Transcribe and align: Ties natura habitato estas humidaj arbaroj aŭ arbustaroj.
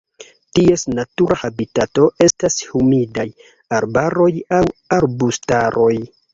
Ties 0.59 0.85
natura 0.93 1.37
habitato 1.41 2.07
estas 2.29 2.57
humidaj 2.71 3.29
arbaroj 3.83 4.31
aŭ 4.61 4.65
arbustaroj. 5.01 5.95